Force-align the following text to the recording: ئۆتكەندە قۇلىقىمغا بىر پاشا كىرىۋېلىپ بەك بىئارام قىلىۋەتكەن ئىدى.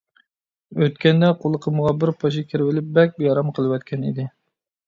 ئۆتكەندە 0.85 1.29
قۇلىقىمغا 1.43 1.91
بىر 2.05 2.13
پاشا 2.23 2.43
كىرىۋېلىپ 2.55 2.91
بەك 2.99 3.15
بىئارام 3.21 3.55
قىلىۋەتكەن 3.59 4.09
ئىدى. 4.09 4.27